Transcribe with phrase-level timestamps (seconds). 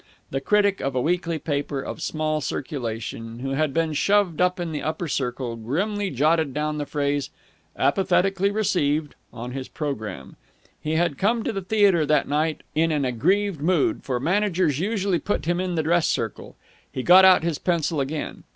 [0.31, 4.71] The critic of a weekly paper of small circulation, who had been shoved up in
[4.71, 7.29] the upper circle, grimly jotted down the phrase
[7.77, 10.37] "apathetically received" on his programme.
[10.81, 15.19] He had come to the theatre that night in an aggrieved mood, for managers usually
[15.19, 16.55] put him in the dress circle.
[16.91, 18.43] He got out his pencil again.